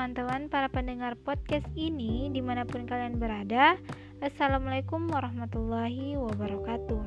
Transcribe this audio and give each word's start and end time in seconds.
teman-teman 0.00 0.48
para 0.48 0.64
pendengar 0.72 1.12
podcast 1.28 1.68
ini 1.76 2.32
di 2.32 2.40
mana 2.40 2.64
pun 2.64 2.88
kalian 2.88 3.20
berada 3.20 3.76
Assalamualaikum 4.24 5.12
warahmatullahi 5.12 6.16
wabarakatuh. 6.16 7.04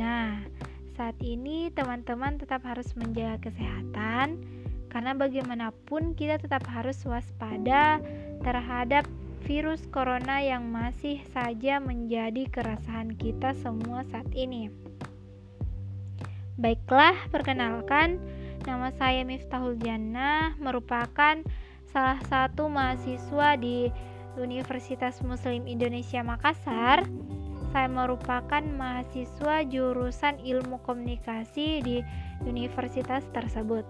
Nah, 0.00 0.40
saat 0.96 1.12
ini 1.20 1.68
teman-teman 1.68 2.40
tetap 2.40 2.64
harus 2.64 2.96
menjaga 2.96 3.44
kesehatan 3.44 4.40
Karena 4.88 5.12
bagaimanapun 5.12 6.16
kita 6.16 6.40
tetap 6.40 6.64
harus 6.64 6.96
waspada 7.04 8.00
terhadap 8.40 9.04
virus 9.44 9.84
corona 9.92 10.40
yang 10.40 10.72
masih 10.72 11.20
saja 11.36 11.76
menjadi 11.76 12.48
keresahan 12.48 13.20
kita 13.20 13.52
semua 13.60 14.00
saat 14.08 14.32
ini. 14.32 14.72
Baiklah, 16.56 17.28
perkenalkan 17.28 18.16
Nama 18.62 18.94
saya 18.94 19.26
Miftahul 19.28 19.74
Jannah, 19.76 20.54
merupakan 20.56 21.42
salah 21.90 22.20
satu 22.30 22.70
mahasiswa 22.70 23.58
di 23.58 23.90
Universitas 24.38 25.20
Muslim 25.20 25.66
Indonesia 25.66 26.22
Makassar. 26.22 27.04
Saya 27.72 27.88
merupakan 27.88 28.60
mahasiswa 28.60 29.64
jurusan 29.64 30.36
Ilmu 30.44 30.84
Komunikasi 30.84 31.80
di 31.80 32.04
universitas 32.44 33.24
tersebut. 33.32 33.88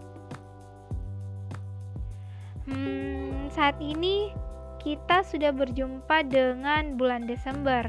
Hmm, 2.63 3.51
saat 3.51 3.75
ini 3.83 4.31
kita 4.79 5.27
sudah 5.27 5.51
berjumpa 5.51 6.23
dengan 6.31 6.95
bulan 6.95 7.27
Desember, 7.27 7.83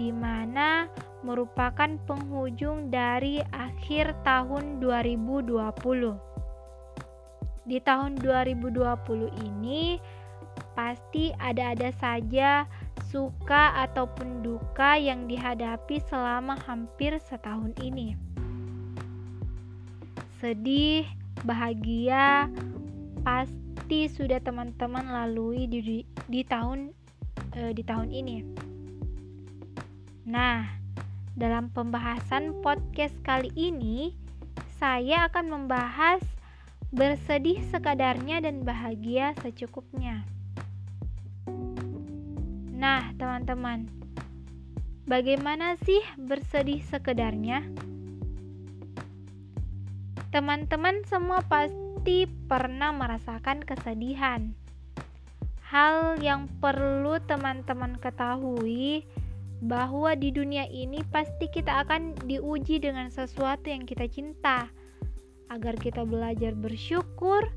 di 0.00 0.08
mana 0.08 0.88
merupakan 1.20 2.00
penghujung 2.08 2.88
dari 2.88 3.44
akhir 3.52 4.16
tahun 4.24 4.80
2020. 4.80 6.27
Di 7.68 7.84
tahun 7.84 8.16
2020 8.24 8.80
ini 9.44 10.00
pasti 10.72 11.36
ada-ada 11.36 11.92
saja 12.00 12.64
suka 13.12 13.76
ataupun 13.84 14.40
duka 14.40 14.96
yang 14.96 15.28
dihadapi 15.28 16.00
selama 16.08 16.56
hampir 16.64 17.12
setahun 17.20 17.76
ini. 17.84 18.16
Sedih, 20.40 21.04
bahagia, 21.44 22.48
pasti 23.20 24.08
sudah 24.08 24.40
teman-teman 24.40 25.04
lalui 25.04 25.68
di, 25.68 25.84
di, 25.84 25.98
di 26.24 26.40
tahun 26.48 26.88
e, 27.52 27.76
di 27.76 27.82
tahun 27.84 28.08
ini. 28.08 28.36
Nah, 30.24 30.64
dalam 31.36 31.68
pembahasan 31.68 32.64
podcast 32.64 33.12
kali 33.20 33.52
ini, 33.60 34.16
saya 34.80 35.28
akan 35.28 35.52
membahas 35.52 36.24
bersedih 36.88 37.60
sekadarnya 37.68 38.40
dan 38.40 38.64
bahagia 38.64 39.36
secukupnya. 39.44 40.24
Nah, 42.72 43.12
teman-teman, 43.20 43.92
bagaimana 45.04 45.76
sih 45.84 46.00
bersedih 46.16 46.80
sekedarnya? 46.88 47.60
Teman-teman 50.32 51.04
semua 51.04 51.44
pasti 51.44 52.24
pernah 52.48 52.96
merasakan 52.96 53.68
kesedihan. 53.68 54.56
Hal 55.68 56.16
yang 56.24 56.48
perlu 56.64 57.20
teman-teman 57.28 58.00
ketahui 58.00 59.04
bahwa 59.60 60.16
di 60.16 60.32
dunia 60.32 60.64
ini 60.72 61.04
pasti 61.12 61.52
kita 61.52 61.84
akan 61.84 62.16
diuji 62.24 62.80
dengan 62.80 63.12
sesuatu 63.12 63.68
yang 63.68 63.84
kita 63.84 64.08
cinta, 64.08 64.72
agar 65.48 65.74
kita 65.76 66.04
belajar 66.04 66.52
bersyukur, 66.52 67.48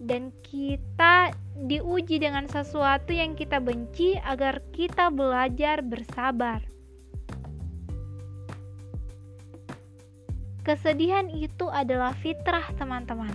dan 0.00 0.32
kita 0.40 1.36
diuji 1.60 2.16
dengan 2.16 2.48
sesuatu 2.48 3.12
yang 3.12 3.36
kita 3.36 3.60
benci, 3.60 4.16
agar 4.24 4.64
kita 4.72 5.12
belajar 5.12 5.84
bersabar. 5.84 6.64
Kesedihan 10.64 11.28
itu 11.32 11.68
adalah 11.68 12.16
fitrah, 12.20 12.64
teman-teman. 12.76 13.32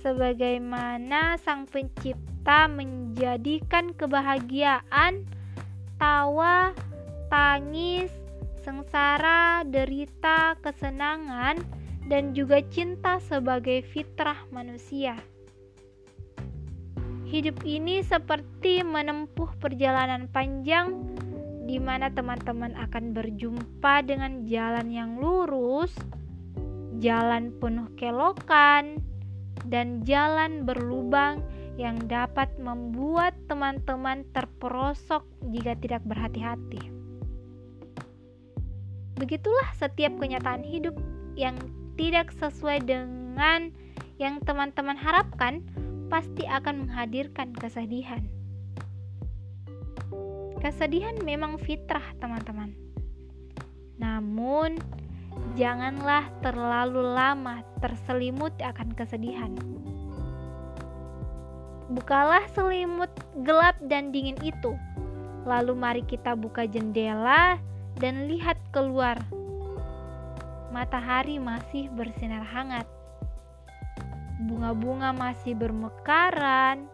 Sebagaimana 0.00 1.36
Sang 1.40 1.68
Pencipta 1.68 2.68
menjadikan 2.68 3.92
kebahagiaan 3.92 5.28
tawa, 6.00 6.72
tangis, 7.28 8.08
sengsara, 8.64 9.64
derita, 9.68 10.56
kesenangan, 10.64 11.60
dan 12.08 12.32
juga 12.32 12.64
cinta 12.72 13.20
sebagai 13.20 13.84
fitrah 13.84 14.48
manusia. 14.48 15.20
Hidup 17.28 17.60
ini 17.68 18.00
seperti 18.00 18.80
menempuh 18.80 19.52
perjalanan 19.60 20.32
panjang 20.32 20.96
di 21.68 21.76
mana 21.76 22.08
teman-teman 22.08 22.72
akan 22.72 23.12
berjumpa 23.12 24.08
dengan 24.08 24.48
jalan 24.48 24.88
yang 24.88 25.20
lurus, 25.20 25.92
jalan 26.96 27.52
penuh 27.60 27.92
kelokan, 28.00 29.04
dan 29.68 30.00
jalan 30.08 30.64
berlubang 30.64 31.44
yang 31.76 32.00
dapat 32.08 32.48
membuat 32.56 33.36
teman-teman 33.46 34.24
terperosok 34.32 35.28
jika 35.52 35.76
tidak 35.76 36.00
berhati-hati. 36.08 36.80
Begitulah 39.20 39.68
setiap 39.76 40.16
kenyataan 40.16 40.64
hidup 40.64 40.96
yang 41.36 41.54
tidak 41.98 42.30
sesuai 42.38 42.86
dengan 42.86 43.74
yang 44.22 44.38
teman-teman 44.46 44.94
harapkan 44.94 45.66
pasti 46.06 46.46
akan 46.46 46.86
menghadirkan 46.86 47.50
kesedihan. 47.52 48.22
Kesedihan 50.58 51.18
memang 51.22 51.58
fitrah, 51.58 52.02
teman-teman. 52.18 52.74
Namun, 53.98 54.78
janganlah 55.54 56.26
terlalu 56.42 57.02
lama 57.02 57.62
terselimut 57.78 58.54
akan 58.58 58.94
kesedihan. 58.94 59.54
Bukalah 61.88 62.46
selimut 62.52 63.10
gelap 63.46 63.78
dan 63.86 64.10
dingin 64.10 64.38
itu. 64.42 64.74
Lalu 65.46 65.72
mari 65.78 66.02
kita 66.04 66.34
buka 66.34 66.66
jendela 66.66 67.56
dan 68.02 68.26
lihat 68.26 68.58
keluar. 68.74 69.16
Matahari 70.68 71.40
masih 71.40 71.88
bersinar 71.92 72.44
hangat. 72.44 72.84
Bunga-bunga 74.44 75.16
masih 75.16 75.56
bermekaran. 75.56 76.84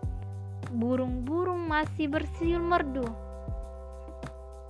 Burung-burung 0.75 1.67
masih 1.67 2.07
bersiul 2.11 2.63
merdu. 2.63 3.07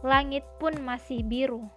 Langit 0.04 0.44
pun 0.60 0.76
masih 0.84 1.24
biru. 1.24 1.68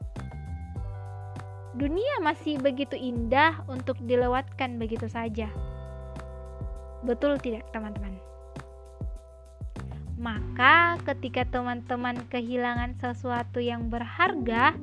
Dunia 1.78 2.18
masih 2.26 2.58
begitu 2.58 2.98
indah 2.98 3.62
untuk 3.70 4.02
dilewatkan 4.02 4.82
begitu 4.82 5.06
saja. 5.06 5.48
Betul 7.06 7.38
tidak, 7.38 7.70
teman-teman? 7.70 8.18
Maka, 10.18 10.98
ketika 11.06 11.46
teman-teman 11.46 12.18
kehilangan 12.34 12.98
sesuatu 12.98 13.62
yang 13.62 13.94
berharga, 13.94 14.74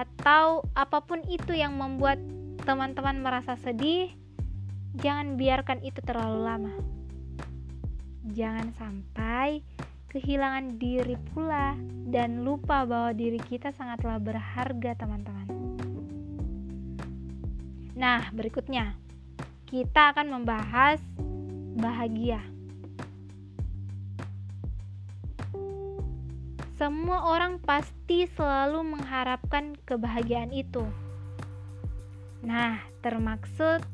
atau 0.00 0.64
apa 0.72 1.04
pun 1.04 1.20
itu 1.28 1.52
yang 1.52 1.76
membuat 1.76 2.16
teman-teman 2.64 3.20
merasa 3.20 3.60
sedih, 3.60 4.08
jangan 4.96 5.36
biarkan 5.36 5.84
itu 5.84 6.00
terlalu 6.00 6.40
lama. 6.40 6.74
Jangan 8.32 8.72
sampai 8.80 9.60
kehilangan 10.08 10.80
diri 10.80 11.20
pula 11.30 11.76
dan 12.08 12.42
lupa 12.42 12.88
bahwa 12.88 13.12
diri 13.12 13.38
kita 13.38 13.76
sangatlah 13.76 14.16
berharga, 14.16 14.96
teman-teman. 14.96 15.46
Nah, 17.94 18.32
berikutnya 18.32 18.96
kita 19.68 20.16
akan 20.16 20.40
membahas 20.40 20.98
bahagia. 21.76 22.40
Semua 26.80 27.36
orang 27.36 27.60
pasti 27.60 28.24
selalu 28.24 28.96
mengharapkan 28.96 29.76
kebahagiaan 29.84 30.48
itu. 30.48 30.80
Nah, 32.40 32.80
termaksud 33.04 33.84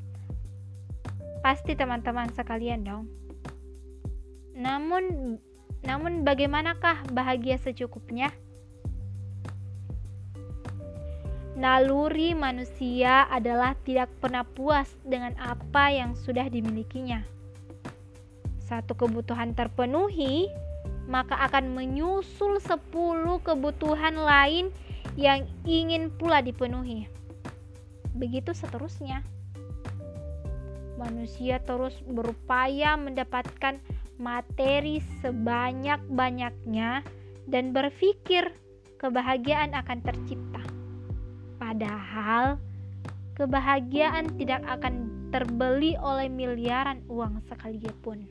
pasti 1.42 1.74
teman-teman 1.74 2.30
sekalian 2.30 2.86
dong. 2.86 3.10
Namun 4.54 5.34
namun 5.82 6.22
bagaimanakah 6.22 7.10
bahagia 7.10 7.58
secukupnya? 7.58 8.30
Naluri 11.58 12.38
manusia 12.38 13.26
adalah 13.26 13.74
tidak 13.82 14.14
pernah 14.22 14.46
puas 14.46 14.94
dengan 15.02 15.34
apa 15.42 15.90
yang 15.90 16.14
sudah 16.14 16.46
dimilikinya 16.46 17.26
satu 18.66 18.98
kebutuhan 18.98 19.54
terpenuhi, 19.54 20.50
maka 21.06 21.38
akan 21.46 21.74
menyusul 21.74 22.58
sepuluh 22.58 23.38
kebutuhan 23.42 24.18
lain 24.18 24.74
yang 25.14 25.46
ingin 25.64 26.10
pula 26.12 26.42
dipenuhi. 26.42 27.08
Begitu 28.14 28.52
seterusnya. 28.52 29.22
manusia 30.96 31.60
terus 31.60 31.92
berupaya 32.08 32.96
mendapatkan 32.96 33.76
materi 34.16 35.04
sebanyak-banyaknya 35.20 37.04
dan 37.44 37.64
berpikir 37.76 38.48
kebahagiaan 38.96 39.76
akan 39.76 40.00
tercipta. 40.00 40.64
Padahal 41.60 42.56
kebahagiaan 43.36 44.40
tidak 44.40 44.64
akan 44.64 45.28
terbeli 45.28 46.00
oleh 46.00 46.32
miliaran 46.32 47.04
uang 47.12 47.44
sekalipun. 47.44 48.24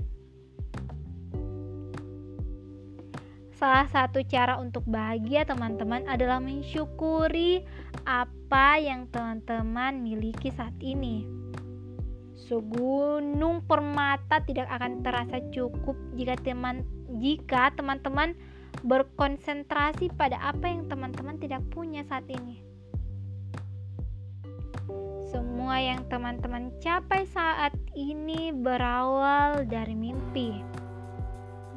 Salah 3.56 3.88
satu 3.88 4.20
cara 4.28 4.60
untuk 4.60 4.84
bahagia 4.84 5.48
teman-teman 5.48 6.04
adalah 6.12 6.44
mensyukuri 6.44 7.64
apa 8.04 8.76
yang 8.84 9.08
teman-teman 9.08 10.04
miliki 10.04 10.52
saat 10.52 10.76
ini. 10.84 11.24
Segunung 12.36 13.64
permata 13.64 14.44
tidak 14.44 14.68
akan 14.76 15.00
terasa 15.08 15.40
cukup 15.56 15.96
jika 16.20 16.36
teman 16.44 16.84
jika 17.16 17.72
teman-teman 17.80 18.36
berkonsentrasi 18.84 20.12
pada 20.20 20.36
apa 20.44 20.68
yang 20.68 20.92
teman-teman 20.92 21.40
tidak 21.40 21.64
punya 21.72 22.04
saat 22.04 22.28
ini. 22.28 22.60
Semua 25.32 25.80
yang 25.80 26.04
teman-teman 26.12 26.76
capai 26.84 27.24
saat 27.32 27.72
ini 27.96 28.52
berawal 28.52 29.64
dari 29.64 29.96
mimpi. 29.96 30.60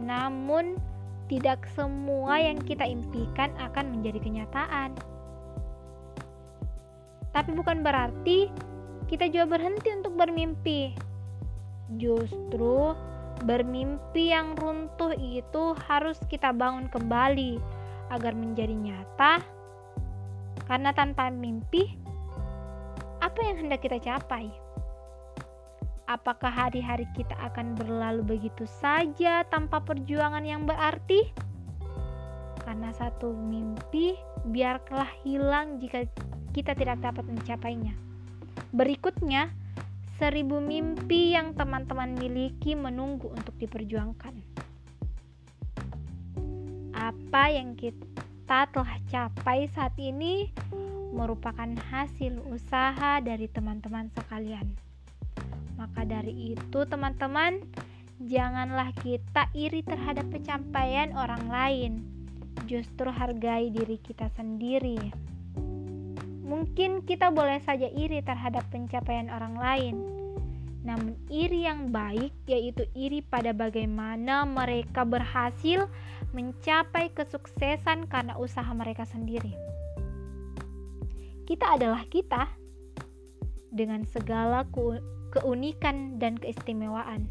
Namun, 0.02 0.97
tidak 1.28 1.68
semua 1.76 2.40
yang 2.40 2.56
kita 2.64 2.88
impikan 2.88 3.52
akan 3.60 3.92
menjadi 3.92 4.18
kenyataan. 4.18 4.96
Tapi 7.36 7.50
bukan 7.52 7.84
berarti 7.84 8.48
kita 9.06 9.28
juga 9.28 9.56
berhenti 9.56 9.92
untuk 9.92 10.16
bermimpi. 10.16 10.96
Justru 12.00 12.96
bermimpi 13.44 14.34
yang 14.34 14.58
runtuh 14.58 15.14
itu 15.14 15.76
harus 15.86 16.18
kita 16.26 16.50
bangun 16.50 16.90
kembali 16.90 17.60
agar 18.10 18.32
menjadi 18.32 18.74
nyata. 18.74 19.44
Karena 20.66 20.92
tanpa 20.92 21.32
mimpi, 21.32 21.96
apa 23.24 23.40
yang 23.40 23.68
hendak 23.68 23.80
kita 23.84 24.00
capai? 24.00 24.52
Apakah 26.08 26.48
hari-hari 26.48 27.04
kita 27.12 27.36
akan 27.36 27.76
berlalu 27.76 28.24
begitu 28.24 28.64
saja 28.80 29.44
tanpa 29.44 29.84
perjuangan 29.84 30.40
yang 30.40 30.64
berarti? 30.64 31.28
Karena 32.64 32.88
satu 32.96 33.36
mimpi 33.36 34.16
biarlah 34.48 35.12
hilang 35.20 35.76
jika 35.76 36.08
kita 36.56 36.72
tidak 36.72 37.04
dapat 37.04 37.28
mencapainya. 37.28 37.92
Berikutnya, 38.72 39.52
seribu 40.16 40.64
mimpi 40.64 41.36
yang 41.36 41.52
teman-teman 41.52 42.16
miliki 42.16 42.72
menunggu 42.72 43.28
untuk 43.28 43.52
diperjuangkan. 43.60 44.32
Apa 46.96 47.52
yang 47.52 47.76
kita 47.76 48.64
telah 48.72 48.96
capai 49.12 49.68
saat 49.76 49.92
ini 50.00 50.56
merupakan 51.12 51.68
hasil 51.92 52.40
usaha 52.48 53.20
dari 53.20 53.44
teman-teman 53.52 54.08
sekalian. 54.16 54.87
Maka 55.78 56.02
dari 56.02 56.58
itu, 56.58 56.78
teman-teman, 56.84 57.62
janganlah 58.18 58.90
kita 58.98 59.46
iri 59.54 59.86
terhadap 59.86 60.26
pencapaian 60.26 61.14
orang 61.14 61.46
lain. 61.46 61.92
Justru 62.66 63.08
hargai 63.08 63.70
diri 63.70 64.02
kita 64.02 64.26
sendiri. 64.34 64.98
Mungkin 66.42 67.06
kita 67.06 67.30
boleh 67.30 67.62
saja 67.62 67.86
iri 67.86 68.18
terhadap 68.26 68.66
pencapaian 68.74 69.30
orang 69.30 69.54
lain, 69.54 69.94
namun 70.82 71.14
iri 71.28 71.68
yang 71.68 71.92
baik 71.92 72.32
yaitu 72.48 72.88
iri 72.96 73.20
pada 73.20 73.52
bagaimana 73.52 74.48
mereka 74.48 75.04
berhasil 75.04 75.84
mencapai 76.32 77.12
kesuksesan 77.12 78.08
karena 78.08 78.34
usaha 78.40 78.72
mereka 78.72 79.04
sendiri. 79.04 79.52
Kita 81.44 81.76
adalah 81.76 82.08
kita 82.08 82.48
dengan 83.68 84.08
segala 84.08 84.64
keunikan 85.30 86.16
dan 86.20 86.36
keistimewaan. 86.36 87.28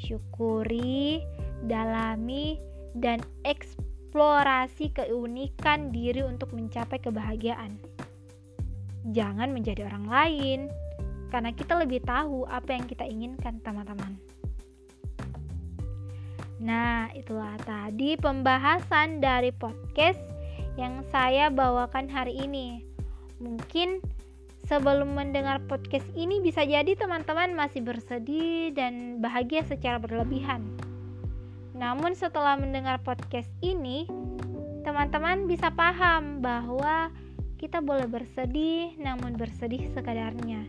Syukuri, 0.00 1.20
dalami, 1.68 2.56
dan 2.96 3.20
eksplorasi 3.44 4.90
keunikan 4.96 5.92
diri 5.92 6.24
untuk 6.24 6.56
mencapai 6.56 6.98
kebahagiaan. 6.98 7.76
Jangan 9.10 9.52
menjadi 9.52 9.86
orang 9.88 10.06
lain, 10.08 10.60
karena 11.30 11.54
kita 11.54 11.78
lebih 11.78 12.02
tahu 12.02 12.44
apa 12.48 12.74
yang 12.74 12.84
kita 12.88 13.06
inginkan, 13.06 13.62
teman-teman. 13.62 14.18
Nah, 16.60 17.08
itulah 17.16 17.56
tadi 17.64 18.20
pembahasan 18.20 19.24
dari 19.24 19.48
podcast 19.48 20.20
yang 20.76 21.00
saya 21.08 21.48
bawakan 21.48 22.12
hari 22.12 22.36
ini. 22.36 22.84
Mungkin 23.40 24.04
Sebelum 24.70 25.18
mendengar 25.18 25.58
podcast 25.66 26.06
ini 26.14 26.38
bisa 26.38 26.62
jadi 26.62 26.94
teman-teman 26.94 27.58
masih 27.58 27.82
bersedih 27.82 28.70
dan 28.70 29.18
bahagia 29.18 29.66
secara 29.66 29.98
berlebihan. 29.98 30.62
Namun 31.74 32.14
setelah 32.14 32.54
mendengar 32.54 33.02
podcast 33.02 33.50
ini, 33.66 34.06
teman-teman 34.86 35.50
bisa 35.50 35.74
paham 35.74 36.38
bahwa 36.38 37.10
kita 37.58 37.82
boleh 37.82 38.06
bersedih 38.06 38.94
namun 38.94 39.34
bersedih 39.34 39.90
sekadarnya. 39.90 40.62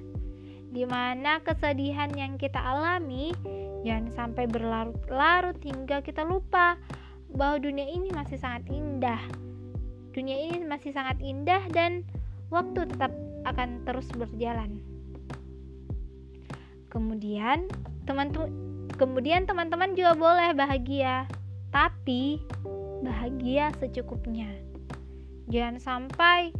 Di 0.74 0.82
mana 0.90 1.38
kesedihan 1.46 2.10
yang 2.18 2.42
kita 2.42 2.58
alami 2.58 3.38
jangan 3.86 4.10
sampai 4.18 4.50
berlarut-larut 4.50 5.62
hingga 5.62 6.02
kita 6.02 6.26
lupa 6.26 6.74
bahwa 7.38 7.62
dunia 7.62 7.86
ini 7.86 8.10
masih 8.10 8.42
sangat 8.42 8.66
indah. 8.74 9.22
Dunia 10.10 10.42
ini 10.42 10.66
masih 10.66 10.90
sangat 10.90 11.22
indah 11.22 11.62
dan 11.70 12.02
waktu 12.50 12.90
tetap 12.90 13.14
akan 13.46 13.84
terus 13.88 14.08
berjalan. 14.14 14.82
Kemudian, 16.92 17.72
teman-teman 18.04 18.52
kemudian 19.00 19.50
teman-teman 19.50 19.98
juga 19.98 20.14
boleh 20.14 20.54
bahagia, 20.54 21.26
tapi 21.74 22.38
bahagia 23.02 23.74
secukupnya. 23.82 24.52
Jangan 25.50 25.82
sampai 25.82 26.54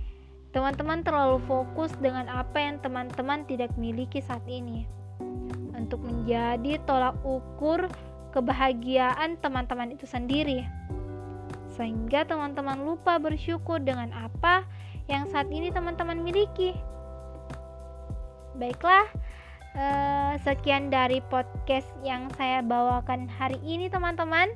teman-teman 0.52 1.06
terlalu 1.06 1.38
fokus 1.48 1.94
dengan 2.02 2.28
apa 2.28 2.58
yang 2.60 2.82
teman-teman 2.82 3.46
tidak 3.46 3.72
miliki 3.78 4.20
saat 4.24 4.44
ini. 4.50 4.90
Untuk 5.78 6.02
menjadi 6.02 6.82
tolak 6.90 7.16
ukur 7.22 7.88
kebahagiaan 8.32 9.38
teman-teman 9.40 9.94
itu 9.94 10.08
sendiri. 10.08 10.66
Sehingga 11.78 12.28
teman-teman 12.28 12.84
lupa 12.84 13.16
bersyukur 13.22 13.80
dengan 13.80 14.12
apa 14.12 14.68
yang 15.12 15.28
saat 15.28 15.52
ini 15.52 15.68
teman-teman 15.68 16.24
miliki. 16.24 16.72
Baiklah, 18.56 19.12
eh, 19.76 20.34
sekian 20.48 20.88
dari 20.88 21.20
podcast 21.28 21.92
yang 22.00 22.32
saya 22.40 22.64
bawakan 22.64 23.28
hari 23.28 23.60
ini, 23.68 23.92
teman-teman. 23.92 24.56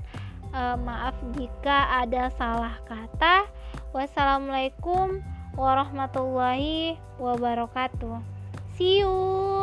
Eh, 0.55 0.77
maaf 0.79 1.19
jika 1.35 1.99
ada 1.99 2.31
salah 2.39 2.79
kata. 2.87 3.51
Wassalamualaikum 3.91 5.19
warahmatullahi 5.59 6.95
wabarakatuh. 7.19 8.23
See 8.79 9.03
you. 9.03 9.54